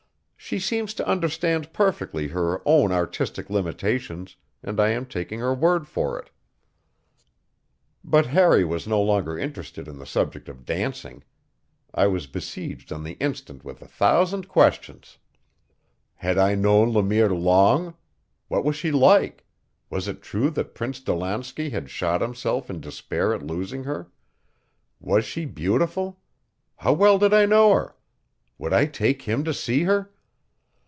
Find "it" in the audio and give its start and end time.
6.19-6.29, 20.09-20.21